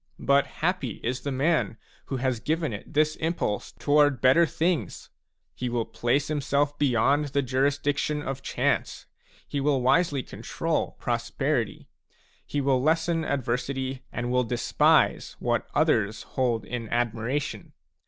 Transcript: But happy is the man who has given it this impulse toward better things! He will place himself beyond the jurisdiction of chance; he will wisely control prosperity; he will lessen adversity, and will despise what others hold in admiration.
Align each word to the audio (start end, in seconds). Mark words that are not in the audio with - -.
But 0.25 0.47
happy 0.47 0.99
is 1.03 1.21
the 1.21 1.31
man 1.31 1.77
who 2.05 2.17
has 2.17 2.39
given 2.39 2.73
it 2.73 2.91
this 2.91 3.15
impulse 3.17 3.71
toward 3.73 4.19
better 4.19 4.47
things! 4.47 5.11
He 5.53 5.69
will 5.69 5.85
place 5.85 6.27
himself 6.27 6.79
beyond 6.79 7.25
the 7.25 7.43
jurisdiction 7.43 8.23
of 8.23 8.41
chance; 8.41 9.05
he 9.47 9.59
will 9.61 9.83
wisely 9.83 10.23
control 10.23 10.95
prosperity; 10.99 11.87
he 12.47 12.61
will 12.61 12.81
lessen 12.81 13.23
adversity, 13.23 14.01
and 14.11 14.31
will 14.31 14.43
despise 14.43 15.35
what 15.37 15.67
others 15.75 16.23
hold 16.23 16.65
in 16.65 16.89
admiration. 16.89 17.73